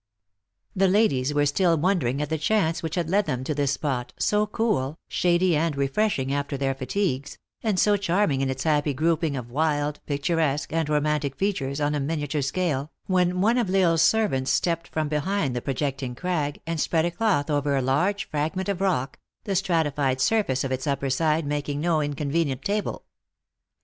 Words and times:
97 0.73 0.79
The 0.93 0.99
ladies 0.99 1.31
were 1.31 1.45
still 1.45 1.77
wondering 1.77 2.23
at 2.23 2.29
the 2.31 2.39
chance 2.39 2.81
which 2.81 2.95
had 2.95 3.07
led 3.07 3.27
them 3.27 3.43
to 3.43 3.53
this 3.53 3.73
spot, 3.73 4.13
so 4.17 4.47
cool, 4.47 4.97
shady 5.07 5.55
and 5.55 5.75
refresh 5.77 6.17
ing 6.17 6.33
after 6.33 6.57
their 6.57 6.73
fatigues, 6.73 7.37
and 7.61 7.79
so 7.79 7.95
charming 7.97 8.41
in 8.41 8.49
its 8.49 8.63
happy 8.63 8.95
grouping 8.95 9.37
of 9.37 9.51
wild, 9.51 9.99
picturesque, 10.07 10.73
and 10.73 10.89
romantic 10.89 11.35
features 11.35 11.79
on 11.79 11.93
a 11.93 11.99
miniature 11.99 12.41
scale, 12.41 12.91
when 13.05 13.41
one 13.41 13.59
of 13.59 13.69
L 13.71 13.79
Isle 13.89 13.93
s 13.93 14.01
servants 14.01 14.49
stepped 14.49 14.87
from 14.87 15.07
behind 15.07 15.55
the 15.55 15.61
projecting 15.61 16.15
crag, 16.15 16.61
and 16.65 16.79
spread 16.81 17.05
a 17.05 17.11
cloth 17.11 17.51
over 17.51 17.75
a 17.77 17.81
large 17.83 18.27
fragment 18.27 18.69
of 18.69 18.81
rock, 18.81 19.19
the 19.43 19.55
stratified 19.55 20.19
surface 20.19 20.63
of 20.63 20.71
its 20.71 20.87
upper 20.87 21.11
side 21.11 21.45
making 21.45 21.79
no 21.79 22.01
inconvenient 22.01 22.63
table. 22.63 23.03